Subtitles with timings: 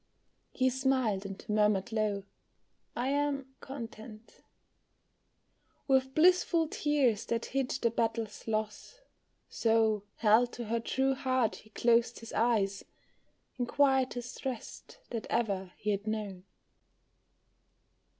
[0.51, 2.23] He smiled, and murmured low,
[2.95, 4.41] "I am content,"
[5.87, 9.01] With blissful tears that hid the battle's loss;
[9.47, 12.83] So, held to her true heart he closed his eyes,
[13.59, 16.45] In quietest rest that ever he had known.